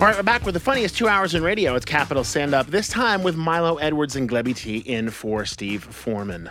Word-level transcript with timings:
All 0.00 0.06
right, 0.06 0.16
we're 0.16 0.22
back 0.22 0.46
with 0.46 0.54
the 0.54 0.60
funniest 0.60 0.96
two 0.96 1.08
hours 1.08 1.34
in 1.34 1.42
radio. 1.42 1.74
It's 1.74 1.84
Capital 1.84 2.24
Stand 2.24 2.54
Up. 2.54 2.66
This 2.68 2.88
time 2.88 3.22
with 3.22 3.36
Milo 3.36 3.76
Edwards 3.76 4.16
and 4.16 4.26
Glebby 4.26 4.54
T 4.56 4.78
in 4.78 5.10
for 5.10 5.44
Steve 5.44 5.84
Foreman. 5.84 6.48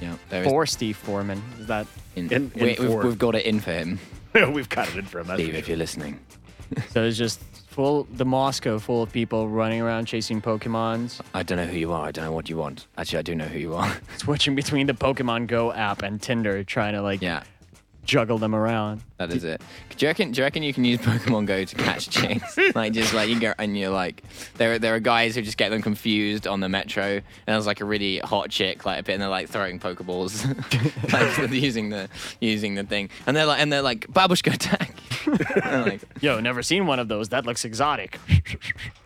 Yeah, 0.00 0.14
there 0.30 0.42
is 0.44 0.48
For 0.48 0.64
Steve 0.64 0.96
Foreman. 0.96 1.42
Is 1.60 1.66
that 1.66 1.86
in, 2.16 2.32
in- 2.32 2.50
in 2.54 2.64
we, 2.64 2.66
we've, 2.66 2.76
for- 2.76 3.04
we've 3.04 3.18
got 3.18 3.34
it 3.34 3.44
in 3.44 3.60
for 3.60 3.72
him, 3.72 3.98
We've 4.52 4.68
got 4.70 4.88
it 4.88 4.96
in 4.96 5.04
for 5.04 5.20
him. 5.20 5.26
that's 5.26 5.42
Steve, 5.42 5.54
if 5.54 5.68
you're 5.68 5.76
listening. 5.76 6.18
so? 6.90 7.04
It's 7.04 7.18
just 7.18 7.40
full 7.66 8.04
the 8.14 8.24
Moscow 8.24 8.78
full 8.78 9.02
of 9.02 9.12
people 9.12 9.50
running 9.50 9.82
around 9.82 10.06
chasing 10.06 10.40
Pokemons, 10.40 11.20
I 11.34 11.42
don't 11.42 11.58
know 11.58 11.66
who 11.66 11.76
you 11.78 11.92
are. 11.92 12.06
I 12.06 12.10
don't 12.10 12.24
know 12.24 12.32
what 12.32 12.48
you 12.48 12.56
want. 12.56 12.86
Actually, 12.96 13.18
I 13.18 13.22
do 13.22 13.34
know 13.34 13.44
who 13.46 13.58
you 13.58 13.74
are. 13.74 13.94
switching 14.16 14.54
between 14.54 14.86
the 14.86 14.94
Pokemon 14.94 15.46
Go 15.48 15.72
app 15.74 16.02
and 16.02 16.22
Tinder, 16.22 16.64
trying 16.64 16.94
to 16.94 17.02
like 17.02 17.20
yeah, 17.20 17.42
juggle 18.08 18.38
them 18.38 18.54
around. 18.54 19.02
that 19.18 19.30
is 19.30 19.44
it. 19.44 19.60
Do 19.96 20.06
you 20.06 20.08
reckon? 20.08 20.32
Do 20.32 20.40
you 20.40 20.44
reckon 20.44 20.62
you 20.62 20.72
can 20.72 20.84
use 20.84 20.98
Pokemon 20.98 21.46
Go 21.46 21.62
to 21.64 21.76
catch 21.76 22.08
chicks? 22.10 22.56
like 22.74 22.92
just 22.94 23.12
like 23.12 23.28
you 23.28 23.38
go 23.38 23.52
and 23.58 23.78
you're 23.78 23.90
like, 23.90 24.24
there 24.56 24.78
there 24.78 24.94
are 24.94 25.00
guys 25.00 25.34
who 25.36 25.42
just 25.42 25.58
get 25.58 25.68
them 25.68 25.82
confused 25.82 26.46
on 26.46 26.60
the 26.60 26.68
metro, 26.68 27.04
and 27.04 27.22
there's 27.46 27.66
like 27.66 27.80
a 27.80 27.84
really 27.84 28.18
hot 28.18 28.48
chick 28.50 28.84
like, 28.86 29.00
a 29.00 29.02
bit, 29.02 29.12
and 29.12 29.22
they're 29.22 29.28
like 29.28 29.48
throwing 29.48 29.78
Pokeballs, 29.78 30.42
like 31.12 31.50
using 31.52 31.90
the 31.90 32.08
using 32.40 32.74
the 32.74 32.84
thing, 32.84 33.10
and 33.26 33.36
they're 33.36 33.46
like 33.46 33.60
and 33.60 33.70
they're 33.72 33.82
like 33.82 34.06
babushka 34.08 34.54
attack. 34.54 34.94
Like, 35.84 36.00
Yo, 36.22 36.40
never 36.40 36.62
seen 36.62 36.86
one 36.86 36.98
of 36.98 37.08
those. 37.08 37.28
That 37.28 37.44
looks 37.44 37.64
exotic. 37.66 38.18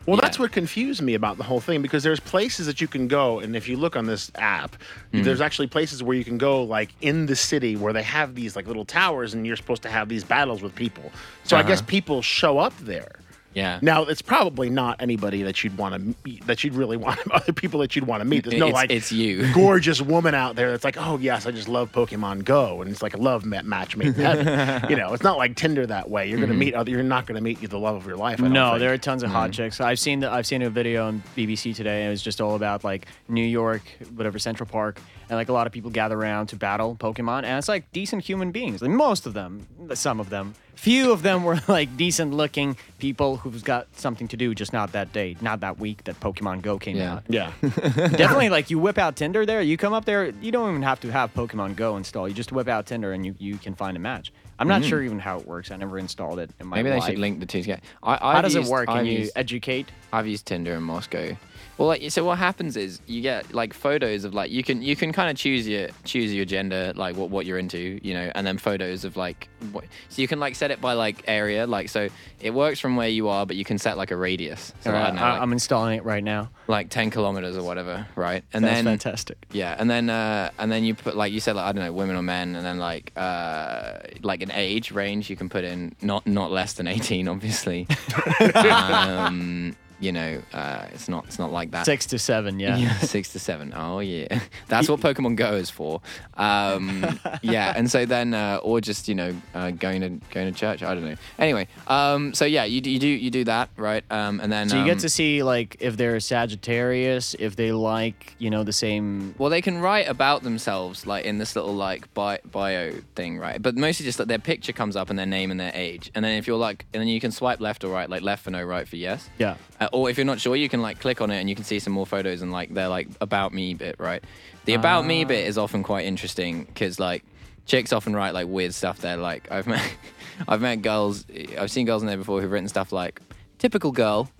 Well, 0.07 0.17
Yeah. 0.17 0.23
that's 0.23 0.39
what 0.39 0.51
confused 0.53 1.01
me 1.01 1.15
about 1.15 1.37
the 1.39 1.45
whole 1.45 1.61
thing 1.61 1.81
because 1.81 2.03
there's 2.03 2.19
places 2.21 2.67
that 2.67 2.81
you 2.81 2.89
can 2.89 3.07
go, 3.09 3.39
and 3.39 3.55
if 3.55 3.69
you 3.69 3.77
look 3.77 3.95
on 3.97 4.07
this 4.07 4.31
app, 4.37 4.77
Hmm. 5.13 5.23
there's 5.23 5.41
actually 5.41 5.69
places 5.69 6.03
where 6.03 6.17
you 6.17 6.25
can 6.25 6.39
go, 6.39 6.63
like 6.63 6.91
in 7.01 7.27
the 7.27 7.37
city, 7.37 7.77
where 7.77 7.93
they 7.93 8.03
have 8.03 8.35
these 8.35 8.57
like 8.57 8.67
little 8.67 8.85
towers, 8.85 9.33
and 9.35 9.47
you're 9.47 9.57
supposed 9.57 9.83
to 9.83 9.89
have 9.91 10.09
these 10.09 10.25
battles 10.25 10.61
with 10.63 10.75
people. 10.75 11.13
So 11.45 11.57
I 11.57 11.61
Uh-huh. 11.61 11.69
guess 11.69 11.83
people 11.83 12.21
show 12.23 12.59
up 12.59 12.77
there. 12.81 13.13
Yeah. 13.55 13.79
Now 13.83 14.05
it's 14.05 14.23
probably 14.23 14.71
not 14.71 15.01
anybody 15.01 15.43
that 15.43 15.63
you'd 15.63 15.77
want 15.77 15.95
to 15.95 16.15
meet, 16.29 16.47
that 16.47 16.65
you'd 16.65 16.75
really 16.75 16.97
want 16.97 17.19
other 17.31 17.53
people 17.53 17.81
that 17.81 17.95
you'd 17.95 18.07
want 18.07 18.21
to 18.21 18.25
meet. 18.25 18.45
There's 18.45 18.59
no 18.59 18.67
It's- 18.69 18.75
like 18.75 18.91
it's 18.91 19.13
you. 19.13 19.53
gorgeous 19.55 20.01
woman 20.01 20.35
out 20.35 20.57
there 20.57 20.71
that's 20.71 20.85
like, 20.85 20.97
oh 20.99 21.19
yes, 21.19 21.47
I 21.47 21.51
just 21.51 21.69
love 21.69 21.93
Pokemon 21.93 22.45
Go, 22.45 22.83
and 22.83 22.91
it's 22.91 23.03
like 23.03 23.15
a 23.15 23.19
love 23.19 23.45
ma- 23.45 23.63
match 23.63 23.97
made 23.97 24.09
in 24.09 24.15
heaven. 24.15 24.87
you 24.91 24.97
know, 24.97 25.13
it's 25.13 25.23
not 25.23 25.37
like 25.39 25.57
Tinder 25.57 25.87
that 25.87 26.09
way. 26.11 26.29
You're 26.29 26.41
gonna 26.41 26.55
meet 26.55 26.75
other. 26.75 26.91
You're 26.91 27.03
not 27.03 27.27
gonna 27.27 27.41
meet 27.41 27.61
the 27.61 27.79
love 27.79 27.97
of 27.97 28.07
your 28.07 28.17
life. 28.17 28.39
I 28.41 28.45
don't 28.45 28.53
No, 28.53 28.71
think. 28.71 28.81
there 28.81 28.93
are 28.93 28.99
tons 28.99 29.23
of 29.23 29.31
hot 29.31 29.51
Mm. 29.51 29.55
chicks. 29.55 29.81
I've 29.81 29.99
seen 29.99 30.21
the, 30.21 30.31
I've 30.31 30.47
seen 30.47 30.63
a 30.63 30.71
video 30.71 31.07
on 31.07 31.23
BBC 31.37 31.75
today, 31.75 32.01
and 32.03 32.09
it 32.09 32.11
was 32.11 32.23
just 32.23 32.41
all 32.41 32.55
about 32.55 32.85
like 32.85 33.07
New 33.29 33.45
York, 33.45 33.83
whatever 34.15 34.39
Central 34.39 34.69
Park, 34.69 35.01
and 35.29 35.37
like 35.37 35.49
a 35.49 35.53
lot 35.53 35.67
of 35.67 35.73
people 35.73 35.91
gather 35.91 36.17
around 36.19 36.47
to 36.49 36.57
battle 36.57 36.97
Pokemon, 36.99 37.45
and 37.45 37.59
it's 37.59 37.69
like 37.69 37.91
decent 37.93 38.25
human 38.25 38.51
beings. 38.53 38.83
Like 38.83 38.91
most 38.91 39.27
of 39.27 39.35
them, 39.35 39.67
some 39.95 40.21
of 40.21 40.31
them, 40.31 40.55
few 40.75 41.13
of 41.13 41.23
them 41.23 41.45
were 41.45 41.61
like 41.69 41.97
decent 41.97 42.33
looking 42.35 42.77
people 42.99 43.37
who've 43.39 43.63
got 43.65 43.87
something 43.97 44.29
to 44.29 44.37
do, 44.37 44.55
just 44.55 44.73
not 44.73 44.93
that 44.93 45.13
day, 45.13 45.37
not 45.41 45.61
that 45.61 45.79
week 45.79 46.05
that 46.05 46.19
Pokemon 46.21 46.63
Go 46.63 46.79
came 46.79 46.97
Yeah. 46.97 47.15
out. 47.15 47.23
Yeah. 47.29 47.53
Definitely, 47.63 48.49
like 48.49 48.71
you 48.71 48.79
whip 48.79 48.99
out 48.99 49.17
Tinder 49.17 49.45
there, 49.45 49.61
you 49.63 49.77
come 49.77 49.93
up 49.93 50.05
there, 50.05 50.31
you 50.41 50.53
don't 50.53 50.71
even 50.71 50.83
have 50.83 51.01
to 51.01 51.11
have 51.11 51.35
Pokemon 51.35 51.77
Go 51.77 51.97
installed. 51.97 52.29
You 52.29 52.35
just 52.35 52.53
whip 52.53 52.69
out 52.69 52.87
Tinder 52.87 53.13
and 53.13 53.25
you, 53.27 53.35
you 53.39 53.57
can 53.59 53.75
find 53.75 53.97
a 53.97 54.01
match. 54.01 54.33
I'm 54.59 54.69
not 54.69 54.83
mm-hmm. 54.83 54.91
sure 54.91 55.03
even 55.03 55.19
how 55.19 55.41
it 55.41 55.47
works. 55.47 55.71
I 55.73 55.77
never 55.77 55.99
installed 55.99 56.39
it 56.39 56.51
in 56.61 56.69
my. 56.69 56.77
Maybe 56.77 56.91
they 56.91 57.01
life. 57.01 57.11
should 57.11 57.19
link 57.19 57.41
the 57.41 57.47
two 57.47 57.63
together. 57.63 57.83
I, 58.03 58.15
I've 58.15 58.21
How 58.37 58.43
does 58.43 58.55
used- 58.55 58.69
it 58.69 58.71
work? 58.71 58.87
Can 58.87 58.99
I've 58.99 59.07
you 59.07 59.19
used- 59.21 59.33
educate? 59.35 59.89
I've 60.13 60.29
used 60.29 60.47
Tinder 60.47 60.75
in 60.75 60.83
Moscow. 60.85 61.37
Well, 61.79 61.89
like, 61.89 62.11
so 62.11 62.23
what 62.25 62.39
happens 62.39 62.77
is 62.77 63.01
you 63.07 63.23
get 63.23 63.55
like 63.55 63.73
photos 63.73 64.25
of 64.25 64.35
like 64.35 64.51
you 64.51 64.63
can 64.63 64.83
you 64.83 64.95
can 64.95 65.11
kind 65.11 65.31
of 65.31 65.37
choose 65.37 65.67
your 65.67 65.89
choose 66.05 66.33
your 66.33 66.45
gender 66.45 66.93
like 66.95 67.17
what 67.17 67.31
what 67.31 67.47
you're 67.47 67.59
into, 67.59 67.99
you 68.03 68.15
know, 68.15 68.31
and 68.35 68.47
then 68.47 68.59
photos 68.59 69.05
of 69.05 69.17
like 69.17 69.49
what, 69.73 69.85
so 70.11 70.21
you 70.21 70.29
can 70.29 70.39
like 70.39 70.55
set 70.63 70.71
it 70.71 70.81
by 70.81 70.93
like 70.93 71.25
area, 71.27 71.67
like 71.67 71.89
so 71.89 72.09
it 72.41 72.55
works 72.55 72.79
from 72.79 72.95
where 72.97 73.09
you 73.09 73.29
are, 73.29 73.45
but 73.47 73.57
you 73.57 73.65
can 73.65 73.79
set 73.79 73.97
like 73.97 74.11
a 74.13 74.17
radius, 74.17 74.73
so 74.81 74.91
I 74.91 74.95
Alright, 74.95 75.07
don't 75.09 75.17
know, 75.17 75.23
I- 75.23 75.33
like, 75.33 75.41
I'm 75.43 75.53
installing 75.53 75.99
it 75.99 76.05
right 76.05 76.23
now. 76.23 76.51
like 76.69 76.89
ten 76.89 77.11
kilometers 77.11 77.57
or 77.57 77.65
whatever, 77.65 78.07
right? 78.15 78.45
And 78.53 78.63
That's 78.65 78.77
then 78.77 78.85
fantastic. 78.85 79.39
yeah, 79.53 79.75
and 79.79 79.91
then 79.91 80.09
uh, 80.09 80.51
and 80.59 80.71
then 80.71 80.85
you 80.85 80.95
put 80.95 81.17
like 81.17 81.33
you 81.33 81.41
said 81.41 81.57
like 81.57 81.65
I 81.67 81.73
don't 81.73 81.85
know 81.85 81.93
women 81.93 82.15
or 82.17 82.23
men, 82.23 82.55
and 82.55 82.65
then 82.65 82.79
like 82.79 83.11
uh, 83.17 83.99
like 84.23 84.41
an 84.43 84.53
age 84.53 84.93
range 84.93 85.29
you 85.29 85.37
can 85.37 85.49
put 85.49 85.65
in 85.65 85.97
not 86.01 86.27
not 86.27 86.53
less 86.53 86.75
than 86.75 86.87
eighteen, 86.87 87.27
obviously. 87.29 87.89
um, 88.65 89.75
you 90.03 90.11
know, 90.13 90.43
uh, 90.53 90.87
it's 90.93 91.09
not 91.09 91.25
it's 91.27 91.39
not 91.39 91.53
like 91.53 91.71
that. 91.71 91.87
Six 91.87 92.07
to 92.07 92.19
seven, 92.19 92.59
yeah. 92.61 92.77
Yeah, 92.83 92.99
six 92.99 93.33
to 93.35 93.39
seven. 93.39 93.73
Oh 93.75 94.01
yeah, 94.01 94.41
that's 94.69 94.89
what 94.89 95.01
Pokemon 95.01 95.37
Go 95.37 95.53
is 95.55 95.71
for. 95.71 96.01
Um, 96.37 97.19
yeah, 97.43 97.73
and 97.77 97.89
so 97.91 98.05
then, 98.05 98.35
uh, 98.35 98.59
or 98.63 98.81
just 98.81 99.09
you 99.09 99.15
know, 99.15 99.35
uh, 99.55 99.71
going 99.71 100.01
to 100.01 100.09
going 100.35 100.53
to 100.53 100.59
church. 100.59 100.83
I 100.83 100.95
don't 100.95 101.05
know. 101.05 101.15
Anyway, 101.39 101.69
um, 101.87 102.35
so 102.35 102.45
yeah, 102.45 102.65
you, 102.65 102.81
do- 102.81 102.91
you 102.91 102.99
do 102.99 103.07
you 103.07 103.31
do 103.31 103.45
that 103.45 103.71
right, 103.77 104.05
um, 104.11 104.41
and 104.41 104.51
then 104.53 104.69
So 104.69 104.77
you 104.79 104.85
get 104.85 104.95
um, 104.95 104.99
to 104.99 105.09
see 105.09 105.43
like 105.45 105.77
if 105.81 105.97
they're 105.97 106.19
Sagittarius, 106.21 107.35
if 107.39 107.57
they 107.57 107.73
like 107.73 108.35
you 108.39 108.51
know 108.51 108.65
the 108.65 108.73
same. 108.73 109.35
Well, 109.39 109.51
they 109.51 109.63
can 109.63 109.79
write 109.79 110.09
about 110.09 110.43
themselves 110.43 111.07
like 111.07 111.25
in 111.25 111.39
this 111.39 111.55
little 111.57 111.75
like 111.75 112.13
bi- 112.15 112.41
bio 112.51 112.93
thing, 113.15 113.39
right? 113.39 113.61
But 113.63 113.77
mostly 113.77 114.05
just 114.05 114.19
that 114.19 114.29
their 114.29 114.39
picture 114.39 114.73
comes 114.73 114.97
up 114.97 115.11
and 115.11 115.19
their 115.19 115.27
name 115.27 115.51
and 115.51 115.61
their 115.61 115.73
age, 115.75 116.11
and 116.15 116.25
then 116.25 116.39
if 116.39 116.47
you're 116.47 116.59
like, 116.59 116.87
and 116.93 117.01
then 117.01 117.09
you 117.09 117.21
can 117.21 117.31
swipe 117.31 117.61
left 117.61 117.85
or 117.85 117.89
right, 117.93 118.09
like 118.11 118.23
left 118.23 118.45
for 118.45 118.51
no, 118.51 118.63
right 118.63 118.89
for 118.89 118.97
yes. 118.97 119.29
Yeah. 119.39 119.57
Uh, 119.81 119.89
or 119.93 120.11
if 120.11 120.17
you're 120.17 120.25
not 120.25 120.41
sure, 120.41 120.57
you 120.57 120.69
can 120.69 120.83
like 120.83 121.01
click 121.01 121.21
on 121.21 121.31
it 121.31 121.39
and 121.39 121.49
you 121.49 121.55
can 121.55 121.65
see 121.65 121.79
some 121.79 121.93
more 121.93 122.07
photos 122.07 122.43
and 122.43 122.51
like 122.51 122.73
they're 122.75 122.89
like 122.89 123.09
about 123.21 123.53
me 123.53 123.75
bit, 123.75 123.97
right? 123.99 124.23
The 124.65 124.75
about 124.75 125.07
me 125.07 125.25
ah. 125.25 125.29
bit 125.29 125.47
is 125.47 125.59
often 125.59 125.83
quite 125.83 126.07
interesting 126.07 126.65
because 126.65 126.99
like 126.99 127.25
chicks 127.67 127.93
often 127.93 128.15
write 128.15 128.35
like 128.35 128.49
weird 128.49 128.75
stuff 128.75 128.99
there. 128.99 129.17
Like 129.17 129.51
I've 129.51 129.67
met, 129.67 129.95
I've 130.49 130.61
met 130.61 130.83
girls, 130.83 131.27
I've 131.59 131.71
seen 131.71 131.87
girls 131.87 132.03
in 132.03 132.09
there 132.09 132.17
before 132.17 132.41
who've 132.41 132.51
written 132.51 132.69
stuff 132.69 132.93
like 132.93 133.21
typical 133.59 133.93
girl. 133.93 134.31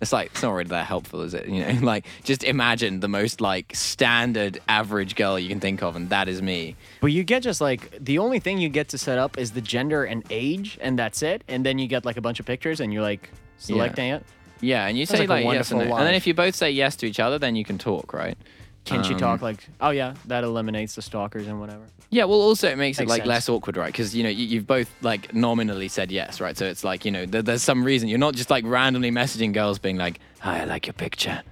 It's 0.00 0.14
like 0.14 0.30
it's 0.30 0.42
not 0.42 0.52
really 0.52 0.68
that 0.68 0.86
helpful, 0.86 1.20
is 1.20 1.34
it? 1.34 1.46
You 1.46 1.62
know, 1.62 1.80
like 1.86 2.06
just 2.24 2.42
imagine 2.42 3.00
the 3.00 3.08
most 3.08 3.40
like 3.42 3.74
standard 3.74 4.58
average 4.66 5.14
girl 5.14 5.38
you 5.38 5.48
can 5.48 5.60
think 5.60 5.82
of, 5.82 5.94
and 5.94 6.08
that 6.08 6.26
is 6.26 6.40
me. 6.40 6.74
But 7.02 7.08
you 7.08 7.22
get 7.22 7.42
just 7.42 7.60
like 7.60 8.02
the 8.02 8.18
only 8.18 8.38
thing 8.38 8.58
you 8.58 8.70
get 8.70 8.88
to 8.88 8.98
set 8.98 9.18
up 9.18 9.36
is 9.36 9.50
the 9.50 9.60
gender 9.60 10.04
and 10.04 10.24
age, 10.30 10.78
and 10.80 10.98
that's 10.98 11.22
it. 11.22 11.44
And 11.48 11.66
then 11.66 11.78
you 11.78 11.86
get 11.86 12.06
like 12.06 12.16
a 12.16 12.22
bunch 12.22 12.40
of 12.40 12.46
pictures, 12.46 12.80
and 12.80 12.94
you're 12.94 13.02
like 13.02 13.30
selecting 13.58 14.10
it. 14.10 14.24
Yeah, 14.60 14.86
and 14.86 14.98
you 14.98 15.06
Sounds 15.06 15.20
say 15.20 15.26
like 15.26 15.42
a 15.42 15.46
like, 15.46 15.54
yes 15.56 15.70
and 15.70 15.78
no, 15.78 15.84
wonderful 15.84 15.98
and 15.98 16.06
then 16.06 16.14
life. 16.14 16.22
if 16.22 16.26
you 16.26 16.34
both 16.34 16.54
say 16.54 16.70
yes 16.70 16.96
to 16.96 17.06
each 17.06 17.20
other, 17.20 17.38
then 17.38 17.56
you 17.56 17.64
can 17.64 17.78
talk, 17.78 18.12
right? 18.12 18.36
Can't 18.84 19.06
you 19.08 19.14
Um, 19.14 19.20
talk 19.20 19.42
like, 19.42 19.66
oh 19.80 19.90
yeah, 19.90 20.14
that 20.26 20.42
eliminates 20.44 20.94
the 20.94 21.02
stalkers 21.02 21.46
and 21.46 21.60
whatever. 21.60 21.82
Yeah, 22.10 22.24
well, 22.24 22.40
also 22.40 22.68
it 22.68 22.76
makes, 22.78 22.98
it 22.98 23.02
Makes 23.02 23.10
like 23.10 23.18
sense. 23.20 23.28
less 23.28 23.48
awkward, 23.48 23.76
right? 23.76 23.86
Because 23.92 24.16
you 24.16 24.22
know 24.22 24.28
you, 24.30 24.44
you've 24.46 24.66
both 24.66 24.90
like 25.02 25.32
nominally 25.34 25.88
said 25.88 26.10
yes, 26.10 26.40
right? 26.40 26.56
So 26.56 26.66
it's 26.66 26.82
like 26.82 27.04
you 27.04 27.10
know 27.10 27.24
there, 27.26 27.42
there's 27.42 27.62
some 27.62 27.84
reason 27.84 28.08
you're 28.08 28.18
not 28.18 28.34
just 28.34 28.50
like 28.50 28.64
randomly 28.66 29.10
messaging 29.10 29.52
girls 29.52 29.78
being 29.78 29.96
like, 29.96 30.18
"Hi, 30.40 30.60
I 30.62 30.64
like 30.64 30.86
your 30.86 30.94
picture. 30.94 31.42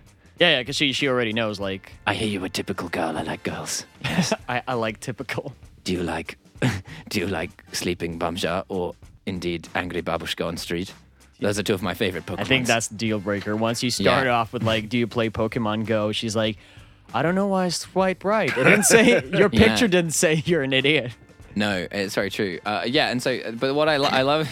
Yeah, 0.40 0.50
yeah, 0.50 0.58
because 0.60 0.76
she 0.76 0.92
she 0.92 1.06
already 1.08 1.32
knows 1.32 1.60
like 1.60 1.92
I 2.06 2.14
hear 2.14 2.28
you're 2.28 2.44
a 2.44 2.48
typical 2.48 2.88
girl. 2.88 3.16
I 3.16 3.22
like 3.22 3.42
girls. 3.42 3.84
I, 4.48 4.62
I 4.66 4.75
like 4.75 5.00
typical. 5.00 5.52
Do 5.84 5.92
you 5.92 6.02
like, 6.02 6.38
do 7.08 7.20
you 7.20 7.26
like 7.26 7.62
sleeping 7.72 8.19
bumja 8.19 8.64
or 8.69 8.94
indeed 9.26 9.69
angry 9.75 10.02
babushka 10.02 10.46
on 10.46 10.56
street? 10.56 10.92
Those 11.41 11.59
are 11.59 11.62
two 11.62 11.75
of 11.75 11.82
my 11.82 11.94
favorite 11.94 12.26
Pokemon. 12.26 12.41
I 12.41 12.44
think 12.44 12.66
that's 12.66 12.88
the 12.88 12.97
deal 12.97 13.19
breaker. 13.21 13.54
Once 13.54 13.82
you 13.82 13.91
start 13.91 14.26
Yeah. 14.26 14.32
off 14.34 14.53
with 14.53 14.62
like, 14.65 14.88
do 14.88 14.99
you 14.99 15.06
play 15.06 15.31
Pokemon 15.31 15.87
Go? 15.87 16.10
She's 16.12 16.34
like, 16.34 16.59
I 17.15 17.22
don't 17.22 17.34
know 17.34 17.47
why 17.47 17.66
I 17.66 17.69
swiped 17.69 18.25
right. 18.25 18.50
It 18.50 18.54
didn't 18.65 18.84
say 18.84 19.22
your 19.31 19.49
Yeah. 19.53 19.66
picture 19.69 19.87
didn't 19.88 20.12
say 20.15 20.43
you're 20.44 20.62
an 20.62 20.72
idiot. 20.72 21.12
No, 21.54 21.87
it's 21.91 22.15
very 22.15 22.31
true. 22.31 22.59
Uh, 22.66 22.82
yeah, 22.87 23.09
and 23.09 23.22
so, 23.22 23.53
but 23.53 23.75
what 23.75 23.88
I, 23.88 23.97
lo- 23.97 24.09
I 24.10 24.22
love, 24.22 24.49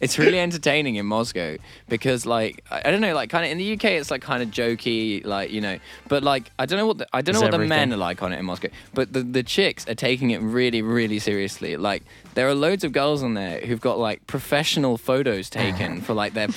it's 0.00 0.18
really 0.18 0.38
entertaining 0.40 0.96
in 0.96 1.06
Moscow 1.06 1.56
because, 1.88 2.24
like, 2.26 2.64
I, 2.70 2.82
I 2.86 2.90
don't 2.90 3.00
know, 3.00 3.14
like, 3.14 3.30
kind 3.30 3.44
of 3.44 3.50
in 3.50 3.58
the 3.58 3.72
UK, 3.74 3.84
it's 3.84 4.10
like 4.10 4.22
kind 4.22 4.42
of 4.42 4.50
jokey, 4.50 5.24
like, 5.24 5.50
you 5.50 5.60
know, 5.60 5.78
but 6.08 6.22
like, 6.22 6.50
I 6.58 6.66
don't 6.66 6.78
know 6.78 6.86
what 6.86 6.98
the, 6.98 7.06
I 7.12 7.20
don't 7.22 7.34
know 7.34 7.40
It's 7.40 7.52
what 7.52 7.58
the 7.60 7.66
men 7.66 7.92
are 7.92 7.96
like 7.98 8.22
on 8.22 8.32
it 8.32 8.38
in 8.38 8.44
Moscow, 8.46 8.68
but 8.94 9.12
the 9.12 9.22
the 9.22 9.42
chicks 9.42 9.86
are 9.88 9.94
taking 9.94 10.30
it 10.30 10.40
really, 10.40 10.82
really 10.82 11.18
seriously. 11.18 11.76
Like, 11.76 12.02
there 12.34 12.48
are 12.48 12.54
loads 12.54 12.82
of 12.84 12.92
girls 12.92 13.22
on 13.22 13.34
there 13.34 13.60
who've 13.60 13.80
got 13.80 13.98
like 13.98 14.26
professional 14.26 14.96
photos 14.96 15.50
taken 15.60 16.00
for 16.00 16.14
like 16.14 16.34
their, 16.34 16.48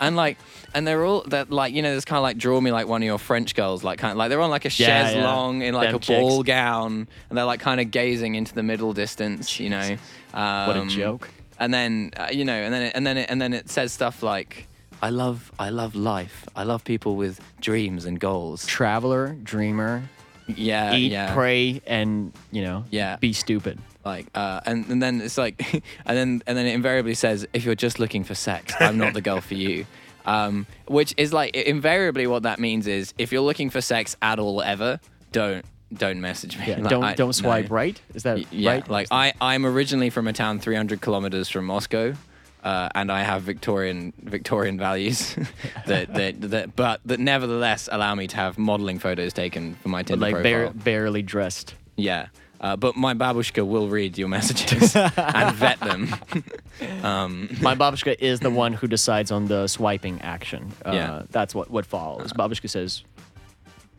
and 0.00 0.16
like. 0.16 0.38
And 0.74 0.86
they're 0.86 1.02
all 1.02 1.22
that 1.28 1.50
like 1.50 1.72
you 1.72 1.80
know 1.80 1.90
there's 1.92 2.04
kind 2.04 2.18
of 2.18 2.22
like 2.22 2.36
draw 2.36 2.60
me 2.60 2.70
like 2.70 2.86
one 2.86 3.00
of 3.00 3.06
your 3.06 3.16
French 3.18 3.54
girls 3.54 3.82
like 3.82 3.98
kind 3.98 4.12
of 4.12 4.18
like 4.18 4.28
they're 4.28 4.40
on 4.42 4.50
like 4.50 4.66
a 4.66 4.68
Yeah, 4.68 5.06
chaise 5.06 5.16
yeah. 5.16 5.24
longue 5.32 5.62
in 5.62 5.72
like 5.74 5.86
Them 5.88 5.94
a 5.96 5.98
chicks. 5.98 6.20
ball 6.20 6.42
gown 6.42 7.08
and 7.30 7.38
they're 7.38 7.46
like 7.46 7.58
kind 7.60 7.80
of 7.80 7.90
gazing 7.90 8.34
into 8.34 8.52
the 8.54 8.62
middle 8.62 8.92
distance 8.92 9.58
you 9.58 9.70
know 9.70 9.96
um, 10.34 10.66
What 10.68 10.76
a 10.76 10.86
joke. 10.86 11.30
And 11.58 11.72
then 11.74 12.10
uh, 12.16 12.28
you 12.32 12.44
know 12.44 12.52
and 12.54 12.72
then 12.72 12.82
it, 12.82 12.92
and 12.94 13.06
then 13.06 13.16
it, 13.18 13.30
and 13.30 13.40
then 13.40 13.52
it 13.52 13.68
says 13.68 13.92
stuff 13.92 14.22
like 14.22 14.66
i 15.02 15.10
love 15.10 15.50
i 15.58 15.70
love 15.70 15.94
life 15.94 16.46
i 16.56 16.62
love 16.64 16.84
people 16.84 17.16
with 17.16 17.40
dreams 17.60 18.04
and 18.04 18.18
goals 18.20 18.66
Traveler, 18.66 19.36
dreamer, 19.42 20.02
yeah 20.46 20.94
eat, 20.94 21.12
yeah 21.12 21.34
pray, 21.34 21.80
and 21.86 22.32
you 22.50 22.62
know, 22.62 22.84
Yeah. 22.90 23.16
be 23.16 23.32
stupid. 23.32 23.78
like 24.04 24.26
uh, 24.34 24.60
and, 24.64 24.88
and 24.88 25.02
then 25.02 25.20
it's 25.20 25.36
like 25.38 25.60
and 26.06 26.16
then 26.16 26.42
and 26.46 26.56
then 26.56 26.66
it 26.66 26.74
invariably 26.74 27.14
says 27.14 27.46
if 27.52 27.64
you're 27.64 27.74
just 27.74 27.98
looking 27.98 28.24
for 28.24 28.34
sex 28.34 28.74
i'm 28.80 28.96
not 28.98 29.12
the 29.12 29.20
girl 29.20 29.40
for 29.40 29.54
you 29.54 29.84
um, 30.26 30.66
which 30.86 31.14
is 31.16 31.32
like 31.32 31.54
invariably 31.56 32.26
what 32.26 32.42
that 32.44 32.58
means 32.58 32.86
is 32.86 33.12
if 33.18 33.32
you're 33.32 33.42
looking 33.42 33.70
for 33.70 33.80
sex 33.80 34.16
at 34.22 34.38
all 34.38 34.62
ever 34.62 34.98
don't 35.32 35.64
don't 35.92 36.20
message 36.20 36.58
me 36.58 36.66
Yeah, 36.68 36.76
Like, 36.80 36.90
don't 36.90 37.04
I- 37.04 37.14
don't 37.14 37.28
no. 37.28 37.32
swipe 37.32 37.70
right. 37.70 38.00
Is 38.14 38.22
that 38.24 38.38
Y- 38.38 38.44
yeah, 38.50 38.70
right? 38.72 38.88
like 38.90 39.08
I, 39.10 39.32
I'm 39.40 39.64
originally 39.66 40.10
from 40.10 40.28
a 40.28 40.32
town 40.32 40.58
300 40.60 41.00
kilometers 41.00 41.48
from 41.48 41.64
Moscow. 41.66 42.14
Uh, 42.62 42.88
and 42.96 43.10
I 43.12 43.22
have 43.22 43.42
Victorian 43.42 44.12
Victorian 44.20 44.76
values 44.78 45.36
that, 45.86 46.12
that 46.18 46.40
that 46.50 46.74
but 46.76 47.00
that 47.04 47.20
nevertheless 47.20 47.88
allow 47.90 48.14
me 48.16 48.26
to 48.26 48.36
have 48.36 48.58
modeling 48.58 48.98
photos 48.98 49.32
taken 49.32 49.76
for 49.76 49.88
my 49.88 50.00
But 50.02 50.06
Tinder 50.08 50.20
like 50.26 50.34
profile. 50.34 50.42
bare, 50.42 50.70
barely 50.72 51.22
dressed. 51.22 51.74
Yeah. 51.96 52.26
Uh, 52.60 52.74
but 52.74 52.96
my 52.96 53.14
babushka 53.14 53.64
will 53.64 53.88
read 53.88 54.18
your 54.18 54.26
messages 54.26 54.96
and 54.96 55.54
vet 55.54 55.78
them. 55.78 56.12
um, 57.04 57.48
My 57.62 57.76
babushka 57.76 58.16
is 58.18 58.40
the 58.40 58.50
one 58.50 58.72
who 58.72 58.88
decides 58.88 59.30
on 59.30 59.46
the 59.46 59.68
swiping 59.68 60.20
action. 60.22 60.72
Uh, 60.84 60.90
Yeah. 60.92 61.22
That's 61.30 61.54
what, 61.54 61.70
what 61.70 61.86
follows. 61.86 62.32
Babushka 62.32 62.68
says. 62.68 63.04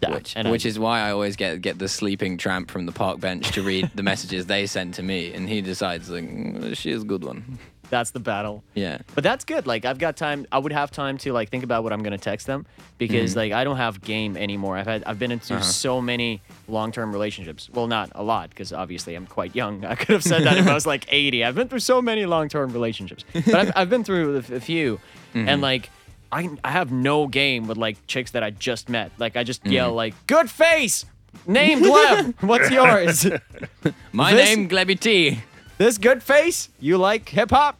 Which, 0.08 0.36
which 0.36 0.66
is 0.66 0.80
why 0.80 1.02
I 1.02 1.12
always 1.12 1.36
get 1.36 1.62
get 1.62 1.80
the 1.80 1.88
sleeping 1.90 2.38
tramp 2.38 2.72
from 2.72 2.86
the 2.86 2.92
park 2.92 3.20
bench 3.20 3.52
to 3.52 3.62
read 3.62 3.90
the 3.96 4.04
messages 4.12 4.46
they 4.46 4.66
send 4.66 4.94
to 4.96 5.04
me, 5.04 5.34
and 5.34 5.50
he 5.50 5.62
decides 5.62 6.10
like 6.10 6.24
"Mm, 6.24 6.76
she 6.78 6.92
is 6.92 7.02
a 7.04 7.06
good 7.06 7.24
one. 7.24 7.60
that's 7.90 8.12
the 8.12 8.20
battle. 8.20 8.64
Yeah. 8.76 9.00
But 9.16 9.24
that's 9.24 9.44
good. 9.46 9.66
Like 9.66 9.84
I've 9.84 9.98
got 9.98 10.16
time. 10.16 10.46
I 10.52 10.60
would 10.60 10.72
have 10.72 10.92
time 10.92 11.18
to 11.20 11.34
like 11.34 11.50
think 11.50 11.64
about 11.64 11.84
what 11.84 11.92
I'm 11.92 12.04
gonna 12.04 12.20
text 12.20 12.46
them 12.46 12.66
because 13.00 13.32
Mm-hmm. 13.32 13.40
like 13.40 13.52
I 13.52 13.64
don't 13.64 13.78
have 13.78 14.00
game 14.02 14.38
anymore. 14.38 14.78
I've 14.78 14.86
had 14.86 15.04
I've 15.06 15.18
been 15.20 15.32
into 15.32 15.56
Uh-huh. 15.56 15.64
so 15.64 16.00
many 16.02 16.42
long 16.68 16.92
term 16.92 17.12
relationships. 17.12 17.68
Well, 17.74 17.88
not 17.88 18.12
a 18.14 18.22
lot 18.24 18.52
because 18.52 18.72
obviously 18.72 19.16
I'm 19.16 19.26
quite 19.26 19.56
young. 19.56 19.84
I 19.92 19.96
could 19.96 20.10
have 20.14 20.24
said 20.24 20.44
that 20.44 20.58
if 20.58 20.68
I 20.68 20.74
was 20.76 20.86
like 20.86 21.06
80. 21.12 21.44
I've 21.44 21.56
been 21.56 21.68
through 21.68 21.80
so 21.80 22.00
many 22.02 22.26
long 22.28 22.48
term 22.48 22.72
relationships, 22.72 23.26
but 23.34 23.56
I've, 23.56 23.72
I've 23.76 23.90
been 23.90 24.04
through 24.04 24.36
a, 24.36 24.56
a 24.56 24.60
few, 24.60 25.00
Mm-hmm. 25.34 25.48
and 25.50 25.62
like. 25.62 25.90
I, 26.32 26.50
I 26.64 26.72
have 26.72 26.92
no 26.92 27.28
game 27.28 27.68
with 27.68 27.78
like 27.78 28.06
chicks 28.08 28.32
that 28.32 28.44
I 28.44 28.52
just 28.52 28.90
met. 28.90 29.12
Like 29.18 29.36
I 29.36 29.44
just 29.44 29.66
yell 29.66 29.92
mm. 29.92 29.96
like 29.96 30.14
"Good 30.28 30.50
face, 30.50 31.06
name 31.48 31.82
Gleb. 31.82 32.36
What's 32.42 32.70
yours? 32.70 33.26
My 34.12 34.34
This- 34.34 34.48
name 34.56 34.70
Glebby 34.70 35.00
T. 35.00 35.40
this 35.78 35.98
good 35.98 36.22
face? 36.22 36.70
You 36.80 36.98
like 36.98 37.28
hip 37.30 37.50
hop 37.52 37.80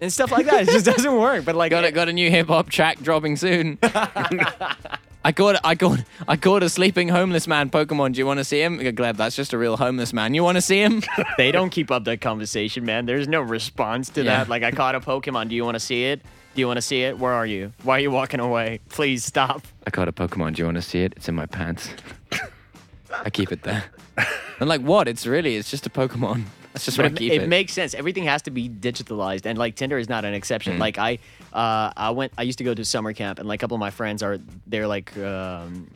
and 0.00 0.12
stuff 0.12 0.30
like 0.30 0.46
that. 0.46 0.62
It 0.62 0.68
just 0.70 0.86
doesn't 0.86 1.14
work. 1.16 1.44
But 1.44 1.56
like 1.56 1.70
Got 1.70 1.84
a, 1.84 1.92
got 1.92 2.08
a 2.08 2.12
new 2.12 2.30
hip 2.30 2.46
hop 2.48 2.70
track 2.70 3.00
dropping 3.00 3.36
soon. 3.36 3.78
I 5.22 5.32
caught 5.32 5.60
I 5.62 5.74
caught 5.74 5.98
I 6.26 6.36
caught 6.36 6.62
a 6.62 6.70
sleeping 6.70 7.08
homeless 7.10 7.46
man 7.46 7.68
Pokemon. 7.68 8.14
Do 8.14 8.18
you 8.18 8.26
want 8.26 8.38
to 8.38 8.44
see 8.44 8.62
him? 8.62 8.78
Gleb, 8.78 9.16
that's 9.18 9.36
just 9.36 9.52
a 9.52 9.58
real 9.58 9.76
homeless 9.76 10.14
man. 10.14 10.32
You 10.32 10.42
want 10.42 10.56
to 10.56 10.62
see 10.62 10.80
him? 10.80 11.02
they 11.36 11.52
don't 11.52 11.68
keep 11.68 11.90
up 11.90 12.04
that 12.04 12.22
conversation, 12.22 12.86
man. 12.86 13.04
There's 13.04 13.28
no 13.28 13.42
response 13.42 14.08
to 14.10 14.22
Yeah. 14.22 14.38
that. 14.38 14.48
Like 14.48 14.62
I 14.62 14.70
caught 14.70 14.94
a 14.94 15.00
Pokemon. 15.00 15.50
Do 15.50 15.54
you 15.54 15.64
want 15.64 15.74
to 15.74 15.80
see 15.80 16.04
it? 16.04 16.22
Do 16.54 16.60
you 16.60 16.66
want 16.66 16.78
to 16.78 16.82
see 16.82 17.02
it? 17.02 17.18
Where 17.18 17.32
are 17.32 17.46
you? 17.46 17.72
Why 17.84 17.96
are 17.96 18.00
you 18.00 18.10
walking 18.10 18.40
away? 18.40 18.80
Please 18.88 19.24
stop. 19.24 19.62
I 19.86 19.90
caught 19.90 20.08
a 20.08 20.12
Pokemon. 20.12 20.54
Do 20.54 20.62
you 20.62 20.64
want 20.66 20.76
to 20.76 20.82
see 20.82 21.02
it? 21.02 21.12
It's 21.16 21.28
in 21.28 21.34
my 21.34 21.46
pants. 21.46 21.90
I 23.24 23.30
keep 23.30 23.52
it 23.52 23.62
there. 23.62 23.84
I'm 24.60 24.68
like, 24.68 24.80
what? 24.80 25.08
It's 25.08 25.26
really, 25.26 25.56
it's 25.56 25.70
just 25.70 25.86
a 25.86 25.90
Pokemon. 25.90 26.44
That's 26.72 26.84
just 26.84 26.96
But 26.96 27.02
where 27.04 27.10
I 27.10 27.12
it, 27.14 27.16
keep 27.18 27.32
it 27.32 27.42
it. 27.42 27.48
makes 27.48 27.72
sense. 27.72 27.94
Everything 27.94 28.24
has 28.24 28.42
to 28.42 28.50
be 28.50 28.68
digitalized, 28.68 29.44
and 29.46 29.58
like 29.58 29.74
Tinder 29.74 29.98
is 29.98 30.08
not 30.08 30.24
an 30.24 30.34
exception. 30.34 30.76
Mm. 30.76 30.80
Like 30.80 30.98
I, 30.98 31.18
uh, 31.52 31.92
I 31.96 32.10
went. 32.10 32.32
I 32.38 32.42
used 32.42 32.58
to 32.58 32.64
go 32.64 32.74
to 32.74 32.84
summer 32.84 33.12
camp, 33.12 33.38
and 33.40 33.48
like 33.48 33.58
a 33.58 33.62
couple 33.62 33.74
of 33.74 33.80
my 33.80 33.90
friends 33.90 34.22
are 34.22 34.38
they're 34.68 34.86
like, 34.86 35.16
um, 35.18 35.90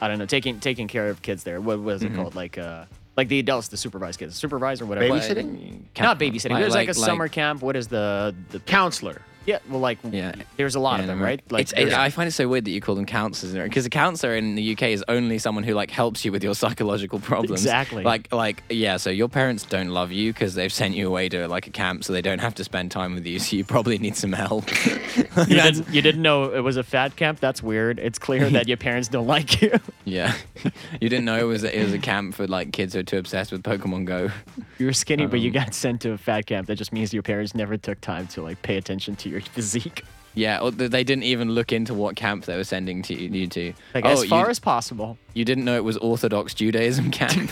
I 0.00 0.08
don't 0.08 0.18
know, 0.18 0.26
taking 0.26 0.58
taking 0.58 0.88
care 0.88 1.08
of 1.08 1.22
kids 1.22 1.44
there. 1.44 1.60
What 1.60 1.80
was 1.80 2.02
Mm-hmm. 2.02 2.14
it 2.14 2.16
called? 2.16 2.34
Like, 2.34 2.58
uh, 2.58 2.86
like 3.16 3.28
the 3.28 3.38
adults, 3.38 3.68
the 3.68 3.76
supervised 3.76 4.18
kids, 4.18 4.34
supervisor, 4.34 4.86
whatever. 4.86 5.06
Babysitting? 5.14 5.82
Not 6.00 6.18
babysitting. 6.18 6.58
There's 6.58 6.74
like, 6.74 6.88
a 6.88 6.94
summer 6.94 7.28
camp. 7.28 7.62
What 7.62 7.76
is 7.76 7.86
the 7.88 8.34
the 8.50 8.58
Counselor. 8.60 9.22
Yeah, 9.48 9.60
well, 9.70 9.80
like 9.80 9.96
Yeah. 10.10 10.34
there's 10.58 10.74
a 10.74 10.78
lot 10.80 10.96
Yeah, 10.96 11.00
of 11.00 11.06
them, 11.06 11.22
right? 11.22 11.40
Like 11.50 11.72
it, 11.74 11.94
I 11.94 12.10
find 12.10 12.28
it 12.28 12.32
so 12.32 12.46
weird 12.46 12.66
that 12.66 12.70
you 12.70 12.82
call 12.82 12.94
them 12.94 13.06
counselors 13.06 13.54
because 13.54 13.86
a 13.86 13.88
counselor 13.90 14.36
in 14.36 14.56
the 14.56 14.72
UK 14.74 14.82
is 14.90 15.02
only 15.08 15.38
someone 15.38 15.64
who 15.64 15.72
like 15.72 15.90
helps 15.90 16.22
you 16.22 16.32
with 16.32 16.44
your 16.44 16.54
psychological 16.54 17.18
problems. 17.18 17.62
Exactly. 17.62 18.04
Like 18.04 18.30
like 18.30 18.62
yeah. 18.68 18.98
So 18.98 19.08
your 19.08 19.28
parents 19.28 19.64
don't 19.64 19.88
love 19.88 20.12
you 20.12 20.34
because 20.34 20.54
they've 20.54 20.70
sent 20.72 20.94
you 20.96 21.06
away 21.06 21.30
to 21.30 21.48
like 21.48 21.66
a 21.66 21.70
camp, 21.70 22.04
so 22.04 22.12
they 22.12 22.20
don't 22.20 22.40
have 22.40 22.54
to 22.56 22.64
spend 22.64 22.90
time 22.90 23.14
with 23.14 23.24
you. 23.24 23.38
So 23.38 23.56
you 23.56 23.64
probably 23.64 23.96
need 23.96 24.16
some 24.16 24.32
help. 24.32 24.68
you, 25.16 25.46
didn't, 25.46 25.88
you 25.88 26.02
didn't 26.02 26.20
know 26.20 26.52
it 26.52 26.60
was 26.60 26.76
a 26.76 26.82
fat 26.82 27.16
camp. 27.16 27.40
That's 27.40 27.62
weird. 27.62 27.98
It's 27.98 28.18
clear 28.18 28.50
that 28.50 28.68
your 28.68 28.76
parents 28.76 29.08
don't 29.08 29.26
like 29.26 29.62
you. 29.62 29.72
yeah. 30.04 30.34
you 31.00 31.08
didn't 31.08 31.24
know 31.24 31.38
it 31.38 31.44
was 31.44 31.64
it 31.64 31.82
was 31.82 31.94
a 31.94 31.98
camp 31.98 32.34
for 32.34 32.46
like 32.46 32.72
kids 32.72 32.92
who 32.92 33.00
are 33.00 33.02
too 33.02 33.16
obsessed 33.16 33.50
with 33.50 33.62
Pokemon 33.62 34.04
Go. 34.04 34.30
You 34.78 34.84
were 34.84 34.92
skinny, 34.92 35.24
but 35.26 35.40
you 35.40 35.48
Um, 35.48 35.54
got 35.54 35.72
sent 35.74 36.02
to 36.02 36.10
a 36.12 36.18
fat 36.18 36.44
camp. 36.44 36.66
That 36.66 36.76
just 36.76 36.92
means 36.92 37.14
your 37.14 37.22
parents 37.22 37.54
never 37.54 37.78
took 37.78 37.98
time 38.02 38.26
to 38.28 38.42
like 38.42 38.60
pay 38.60 38.76
attention 38.76 39.16
to 39.16 39.28
your 39.30 39.37
physique. 39.52 40.04
Yeah, 40.34 40.60
or 40.60 40.70
they 40.70 41.02
didn't 41.02 41.24
even 41.24 41.50
look 41.50 41.72
into 41.72 41.94
what 41.94 42.14
camp 42.14 42.44
they 42.44 42.56
were 42.56 42.64
sending 42.64 43.02
to 43.02 43.14
you, 43.14 43.28
you 43.28 43.46
to. 43.48 43.72
Like 43.94 44.04
oh, 44.04 44.10
as 44.10 44.24
far 44.24 44.44
you, 44.44 44.50
as 44.50 44.58
possible. 44.60 45.18
you 45.34 45.44
didn't 45.44 45.64
know 45.64 45.74
it 45.74 45.82
was 45.82 45.96
Orthodox 45.96 46.54
Judaism 46.54 47.10
camp. 47.10 47.50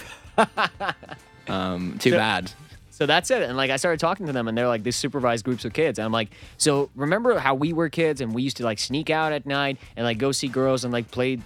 um, 1.49 1.99
too 1.99 2.13
bad. 2.13 2.53
So 2.91 3.05
that's 3.05 3.31
it. 3.31 3.43
And 3.43 3.57
like 3.57 3.71
I 3.71 3.77
started 3.77 4.01
talking 4.01 4.27
to 4.27 4.33
them, 4.33 4.47
and 4.47 4.57
they're 4.57 4.69
like 4.69 4.83
these 4.83 4.97
supervised 4.97 5.45
groups 5.45 5.65
of 5.65 5.73
kids. 5.73 5.99
And 5.99 6.07
I'm 6.07 6.13
like, 6.13 6.31
so 6.59 6.89
remember 6.95 7.39
how 7.39 7.55
we 7.55 7.73
were 7.73 7.89
kids 7.89 8.21
and 8.21 8.33
we 8.33 8.43
used 8.43 8.57
to 8.59 8.65
like 8.65 8.79
sneak 8.79 9.11
out 9.11 9.33
at 9.33 9.47
night 9.47 9.79
and 9.97 10.05
like 10.07 10.19
go 10.19 10.33
see 10.33 10.49
girls 10.49 10.85
and 10.85 10.93
like 10.93 11.11
play, 11.11 11.41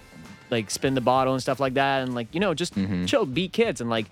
like 0.49 0.69
spin 0.69 0.93
the 0.95 1.01
bottle 1.01 1.33
and 1.33 1.41
stuff 1.41 1.59
like 1.59 1.73
that, 1.73 2.03
and 2.03 2.13
like 2.13 2.27
you 2.33 2.39
know 2.39 2.53
just 2.53 2.73
chill, 3.05 3.25
be 3.25 3.47
kids 3.47 3.81
and 3.81 3.89
like 3.89 4.05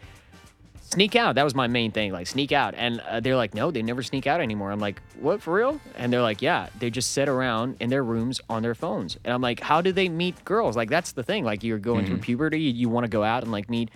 sneak 0.89 1.15
out. 1.15 1.35
That 1.35 1.43
was 1.43 1.53
my 1.55 1.67
main 1.67 1.91
thing, 1.91 2.11
like 2.11 2.27
sneak 2.27 2.51
out. 2.51 2.73
And 2.75 2.99
uh, 3.01 3.19
they're 3.19 3.35
like, 3.35 3.53
no, 3.53 3.71
they 3.71 3.81
never 3.81 4.01
sneak 4.01 4.27
out 4.27 4.41
anymore. 4.41 4.71
I'm 4.71 4.79
like, 4.79 5.01
what 5.19 5.41
for 5.41 5.53
real? 5.53 5.79
And 5.95 6.11
they're 6.11 6.21
like, 6.21 6.41
yeah, 6.41 6.69
they 6.79 6.89
just 6.89 7.11
sit 7.11 7.29
around 7.29 7.77
in 7.79 7.89
their 7.89 8.03
rooms 8.03 8.41
on 8.49 8.63
their 8.63 8.75
phones. 8.75 9.17
And 9.23 9.33
I'm 9.33 9.41
like, 9.41 9.59
how 9.59 9.81
do 9.81 9.91
they 9.91 10.09
meet 10.09 10.43
girls? 10.45 10.75
Like 10.75 10.89
that's 10.89 11.11
the 11.11 11.23
thing. 11.23 11.43
Like 11.43 11.63
you're 11.63 11.79
going 11.79 12.05
through 12.05 12.17
puberty, 12.17 12.59
you, 12.59 12.71
you 12.71 12.89
want 12.89 13.05
to 13.05 13.09
go 13.09 13.23
out 13.23 13.43
and 13.43 13.51
like 13.51 13.69
meet, 13.69 13.89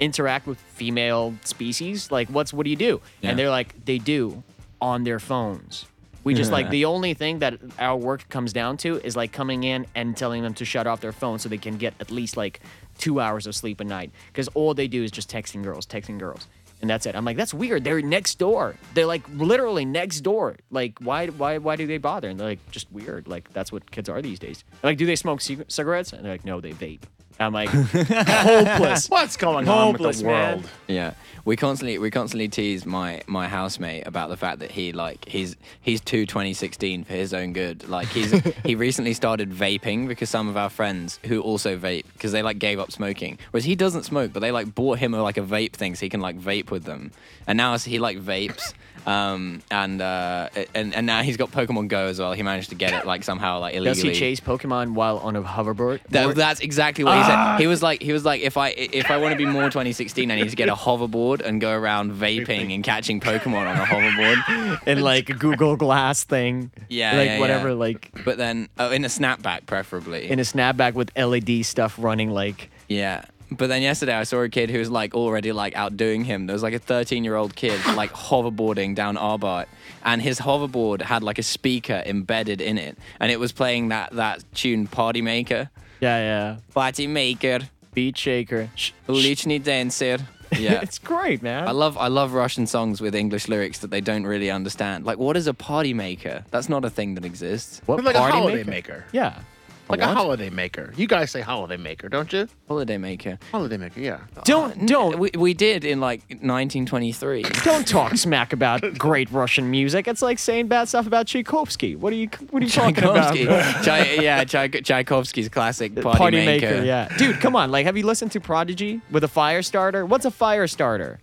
interact 0.00 0.46
with 0.46 0.58
female 0.58 1.34
species. 1.44 2.10
Like 2.10 2.28
what's 2.28 2.52
what 2.52 2.64
do 2.64 2.70
you 2.70 2.76
do? 2.76 3.00
Yeah. 3.20 3.30
And 3.30 3.38
they're 3.38 3.50
like, 3.50 3.84
they 3.84 3.98
do 3.98 4.42
on 4.80 5.04
their 5.04 5.18
phones. 5.18 5.86
We 6.28 6.34
just 6.34 6.52
like 6.52 6.68
the 6.78 6.84
only 6.84 7.14
thing 7.14 7.38
that 7.38 7.54
our 7.78 7.96
work 7.96 8.28
comes 8.28 8.52
down 8.52 8.76
to 8.78 8.98
is 8.98 9.16
like 9.16 9.32
coming 9.32 9.64
in 9.64 9.86
and 9.94 10.14
telling 10.14 10.42
them 10.42 10.52
to 10.54 10.64
shut 10.66 10.86
off 10.86 11.00
their 11.00 11.12
phone 11.12 11.38
so 11.38 11.48
they 11.48 11.56
can 11.56 11.78
get 11.78 11.94
at 12.00 12.10
least 12.10 12.36
like 12.36 12.60
two 12.98 13.18
hours 13.18 13.46
of 13.46 13.54
sleep 13.54 13.80
a 13.80 13.84
night. 13.84 14.10
Because 14.26 14.48
all 14.48 14.74
they 14.74 14.88
do 14.88 15.02
is 15.02 15.10
just 15.10 15.30
texting 15.30 15.62
girls, 15.62 15.86
texting 15.86 16.18
girls. 16.18 16.46
And 16.82 16.90
that's 16.90 17.06
it. 17.06 17.16
I'm 17.16 17.24
like, 17.24 17.38
that's 17.38 17.54
weird. 17.54 17.82
They're 17.82 18.02
next 18.02 18.38
door. 18.38 18.76
They're 18.92 19.06
like 19.06 19.22
literally 19.30 19.86
next 19.86 20.20
door. 20.20 20.56
Like, 20.70 20.98
why, 21.00 21.28
why, 21.28 21.56
why 21.56 21.76
do 21.76 21.86
they 21.86 21.98
bother? 21.98 22.28
And 22.28 22.38
they're 22.38 22.46
like, 22.46 22.70
just 22.70 22.92
weird. 22.92 23.26
Like, 23.26 23.50
that's 23.54 23.72
what 23.72 23.90
kids 23.90 24.10
are 24.10 24.20
these 24.20 24.38
days. 24.38 24.64
I'm 24.82 24.90
like, 24.90 24.98
do 24.98 25.06
they 25.06 25.16
smoke 25.16 25.40
cig- 25.40 25.64
cigarettes? 25.68 26.12
And 26.12 26.24
they're 26.24 26.34
like, 26.34 26.44
no, 26.44 26.60
they 26.60 26.72
vape. 26.72 27.00
I'm 27.40 27.52
like, 27.52 27.68
hopeless. 27.70 29.08
What's 29.08 29.36
going 29.36 29.68
on 29.68 29.92
with 29.92 30.00
Hopeless, 30.00 30.18
the 30.18 30.24
man. 30.24 30.56
world? 30.58 30.70
Yeah, 30.88 31.14
we 31.44 31.56
constantly 31.56 31.98
we 31.98 32.10
constantly 32.10 32.48
tease 32.48 32.84
my 32.84 33.22
my 33.26 33.46
housemate 33.48 34.06
about 34.06 34.28
the 34.28 34.36
fact 34.36 34.58
that 34.58 34.70
he 34.72 34.92
like 34.92 35.24
he's 35.28 35.56
he's 35.80 36.00
too 36.00 36.26
2016 36.26 37.04
for 37.04 37.12
his 37.12 37.32
own 37.32 37.52
good. 37.52 37.88
Like 37.88 38.08
he's 38.08 38.32
he 38.64 38.74
recently 38.74 39.14
started 39.14 39.50
vaping 39.52 40.08
because 40.08 40.30
some 40.30 40.48
of 40.48 40.56
our 40.56 40.70
friends 40.70 41.20
who 41.26 41.40
also 41.40 41.78
vape 41.78 42.04
because 42.12 42.32
they 42.32 42.42
like 42.42 42.58
gave 42.58 42.78
up 42.78 42.90
smoking, 42.90 43.38
whereas 43.50 43.64
he 43.64 43.74
doesn't 43.76 44.02
smoke, 44.02 44.32
but 44.32 44.40
they 44.40 44.50
like 44.50 44.74
bought 44.74 44.98
him 44.98 45.14
a, 45.14 45.22
like 45.22 45.36
a 45.36 45.42
vape 45.42 45.72
thing 45.74 45.94
so 45.94 46.00
he 46.06 46.10
can 46.10 46.20
like 46.20 46.38
vape 46.38 46.70
with 46.70 46.84
them, 46.84 47.12
and 47.46 47.56
now 47.56 47.76
he 47.78 47.98
like 47.98 48.18
vapes. 48.18 48.74
Um 49.06 49.62
and 49.70 50.00
uh 50.00 50.48
and 50.74 50.94
and 50.94 51.06
now 51.06 51.22
he's 51.22 51.36
got 51.36 51.50
Pokemon 51.50 51.88
Go 51.88 52.06
as 52.06 52.18
well. 52.18 52.32
He 52.32 52.42
managed 52.42 52.70
to 52.70 52.74
get 52.74 52.92
it 52.92 53.06
like 53.06 53.24
somehow 53.24 53.60
like 53.60 53.74
illegally. 53.74 54.10
Does 54.10 54.18
he 54.18 54.18
chase 54.18 54.40
Pokemon 54.40 54.94
while 54.94 55.18
on 55.18 55.36
a 55.36 55.42
hoverboard? 55.42 56.00
That, 56.10 56.34
that's 56.34 56.60
exactly 56.60 57.04
what 57.04 57.16
he 57.16 57.24
said. 57.24 57.58
He 57.58 57.66
was 57.66 57.82
like, 57.82 58.02
he 58.02 58.12
was 58.12 58.24
like, 58.24 58.40
if 58.40 58.56
I 58.56 58.68
if 58.70 59.10
I 59.10 59.16
want 59.18 59.32
to 59.32 59.38
be 59.38 59.46
more 59.46 59.64
2016, 59.64 60.30
I 60.30 60.36
need 60.36 60.50
to 60.50 60.56
get 60.56 60.68
a 60.68 60.74
hoverboard 60.74 61.40
and 61.40 61.60
go 61.60 61.72
around 61.72 62.12
vaping 62.12 62.74
and 62.74 62.82
catching 62.84 63.20
Pokemon 63.20 63.66
on 63.66 63.76
a 63.76 63.84
hoverboard. 63.84 64.38
in 64.86 65.00
like 65.00 65.28
a 65.30 65.34
Google 65.34 65.76
Glass 65.76 66.24
thing. 66.24 66.70
Yeah, 66.88 67.16
like 67.16 67.26
yeah, 67.26 67.38
whatever, 67.38 67.68
yeah. 67.68 67.74
like 67.74 68.10
But 68.24 68.38
then 68.38 68.68
oh, 68.78 68.90
in 68.90 69.04
a 69.04 69.08
snapback, 69.08 69.66
preferably. 69.66 70.30
in 70.30 70.38
a 70.38 70.42
snapback 70.42 70.94
with 70.94 71.10
LED 71.16 71.64
stuff 71.64 71.96
running. 71.98 72.30
Like 72.30 72.70
yeah. 72.88 73.24
But 73.50 73.68
then 73.68 73.82
yesterday 73.82 74.14
I 74.14 74.24
saw 74.24 74.40
a 74.42 74.48
kid 74.48 74.70
who 74.70 74.78
was 74.78 74.90
like 74.90 75.14
already 75.14 75.52
like 75.52 75.74
outdoing 75.74 76.24
him. 76.24 76.46
There 76.46 76.54
was 76.54 76.62
like 76.62 76.74
a 76.74 76.78
13 76.78 77.24
year 77.24 77.34
old 77.34 77.56
kid 77.56 77.80
like 77.94 78.12
hoverboarding 78.12 78.94
down 78.94 79.16
Arbat, 79.16 79.66
and 80.04 80.20
his 80.20 80.40
hoverboard 80.40 81.02
had 81.02 81.22
like 81.22 81.38
a 81.38 81.42
speaker 81.42 82.02
embedded 82.04 82.60
in 82.60 82.76
it, 82.78 82.98
and 83.20 83.32
it 83.32 83.40
was 83.40 83.52
playing 83.52 83.88
that 83.88 84.12
that 84.12 84.44
tune 84.54 84.86
Party 84.86 85.22
Maker. 85.22 85.70
yeah, 86.00 86.18
yeah, 86.18 86.56
Party 86.74 87.06
Maker, 87.06 87.60
beat 87.94 88.18
shaker. 88.18 88.68
Sh- 88.74 88.90
sh- 88.90 88.92
Ulichny 89.08 89.62
Dancer. 89.62 90.18
Yeah. 90.52 90.80
it's 90.82 90.98
great, 90.98 91.42
man. 91.42 91.66
I 91.68 91.72
love 91.72 91.96
I 91.98 92.08
love 92.08 92.32
Russian 92.34 92.66
songs 92.66 93.00
with 93.00 93.14
English 93.14 93.48
lyrics 93.48 93.78
that 93.80 93.90
they 93.90 94.00
don't 94.00 94.24
really 94.24 94.50
understand. 94.50 95.04
Like, 95.06 95.18
what 95.18 95.36
is 95.36 95.46
a 95.46 95.54
party 95.54 95.94
maker? 95.94 96.44
That's 96.50 96.68
not 96.68 96.84
a 96.84 96.90
thing 96.90 97.14
that 97.16 97.24
exists. 97.24 97.80
what 97.86 98.02
Like 98.04 98.14
a 98.14 98.18
party 98.18 98.36
holiday 98.38 98.64
maker? 98.64 98.70
maker. 98.70 99.04
Yeah, 99.12 99.40
Like 99.88 100.00
a 100.00 100.06
what? 100.06 100.16
holiday 100.16 100.50
maker. 100.50 100.92
You 100.96 101.06
guys 101.06 101.30
say 101.30 101.40
holiday 101.40 101.76
maker, 101.76 102.08
don't 102.08 102.30
you? 102.32 102.48
Holiday 102.68 102.98
maker. 102.98 103.38
Holiday 103.50 103.76
maker, 103.78 104.00
yeah. 104.00 104.20
don't 104.44 104.86
don't 104.86 105.18
We, 105.18 105.30
we 105.36 105.54
did 105.54 105.84
in 105.84 106.00
like 106.00 106.20
1923. 106.28 107.42
don't 107.64 107.86
talk 107.86 108.16
smack 108.16 108.52
about 108.52 108.82
great 108.98 109.30
Russian 109.30 109.70
music. 109.70 110.06
It's 110.06 110.22
like 110.22 110.38
saying 110.38 110.68
bad 110.68 110.88
stuff 110.88 111.06
about 111.06 111.26
Tchaikovsky. 111.26 111.96
What 111.96 112.12
are 112.12 112.16
you 112.16 112.28
What 112.50 112.62
are 112.62 112.66
you 112.66 112.70
talking 112.70 113.04
about? 113.04 113.34
Chai- 113.84 114.18
yeah, 114.20 114.44
Chai- 114.44 114.68
Tchaikovsky's 114.68 115.48
classic 115.48 115.94
party, 115.94 116.18
Party 116.18 116.44
maker. 116.44 116.70
maker, 116.70 116.84
yeah. 116.84 117.08
Dude, 117.16 117.40
come 117.40 117.56
on. 117.56 117.70
Like, 117.70 117.86
have 117.86 117.96
you 117.96 118.04
listened 118.04 118.32
to 118.32 118.40
Prodigy 118.40 119.00
with 119.10 119.24
a 119.24 119.28
fire 119.28 119.62
starter? 119.62 120.04
What's 120.04 120.24
a 120.24 120.30
fire 120.30 120.66
starter? 120.66 121.18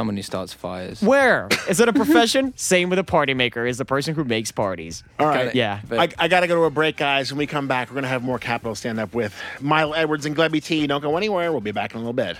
Someone 0.00 0.16
who 0.16 0.22
starts 0.22 0.54
fires. 0.54 1.02
Where? 1.02 1.46
Is 1.68 1.78
it 1.78 1.86
a 1.86 1.92
profession? 1.92 2.54
Same 2.56 2.88
with 2.88 2.98
a 2.98 3.04
party 3.04 3.34
maker. 3.34 3.66
Is 3.66 3.76
the 3.76 3.84
person 3.84 4.14
who 4.14 4.24
makes 4.24 4.50
parties. 4.50 5.04
All 5.18 5.26
right. 5.26 5.52
Kinda- 5.52 5.56
Yeah. 5.58 5.80
I, 5.90 6.08
I 6.18 6.26
got 6.28 6.40
to 6.40 6.46
go 6.46 6.54
to 6.54 6.62
a 6.62 6.70
break, 6.70 6.96
guys. 6.96 7.30
When 7.30 7.36
we 7.36 7.46
come 7.46 7.68
back, 7.68 7.90
we're 7.90 7.96
going 7.96 8.04
to 8.04 8.08
have 8.08 8.22
more 8.22 8.38
Capital 8.38 8.74
stand 8.74 8.98
up 8.98 9.12
with 9.14 9.34
Milo 9.60 9.92
Edwards 9.92 10.24
and 10.24 10.34
Glebby 10.34 10.64
T. 10.64 10.86
Don't 10.86 11.02
go 11.02 11.18
anywhere. 11.18 11.52
We'll 11.52 11.60
be 11.60 11.70
back 11.72 11.92
in 11.92 11.98
a 11.98 12.00
little 12.00 12.14
bit. 12.14 12.38